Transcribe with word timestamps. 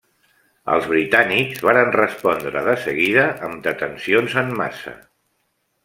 Els 0.75 0.87
britànics 0.93 1.61
varen 1.67 1.93
respondre 1.97 2.65
de 2.71 2.75
seguida 2.87 3.29
amb 3.49 3.65
detencions 3.71 4.39
en 4.45 4.55
massa. 4.65 5.01